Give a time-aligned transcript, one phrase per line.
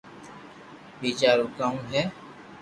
[0.99, 2.01] ٻيجا رو ڪانو ھي